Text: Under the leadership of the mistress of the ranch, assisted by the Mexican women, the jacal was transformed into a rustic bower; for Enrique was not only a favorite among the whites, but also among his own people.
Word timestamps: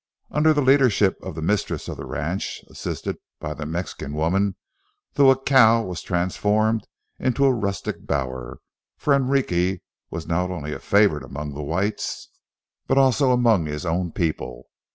Under 0.31 0.51
the 0.51 0.63
leadership 0.63 1.19
of 1.21 1.35
the 1.35 1.43
mistress 1.43 1.87
of 1.87 1.95
the 1.97 2.07
ranch, 2.07 2.63
assisted 2.71 3.17
by 3.39 3.53
the 3.53 3.67
Mexican 3.67 4.13
women, 4.13 4.55
the 5.13 5.35
jacal 5.35 5.85
was 5.87 6.01
transformed 6.01 6.87
into 7.19 7.45
a 7.45 7.51
rustic 7.53 8.07
bower; 8.07 8.61
for 8.97 9.13
Enrique 9.13 9.77
was 10.09 10.25
not 10.25 10.49
only 10.49 10.73
a 10.73 10.79
favorite 10.79 11.23
among 11.23 11.53
the 11.53 11.61
whites, 11.61 12.29
but 12.87 12.97
also 12.97 13.31
among 13.31 13.67
his 13.67 13.85
own 13.85 14.11
people. 14.11 14.69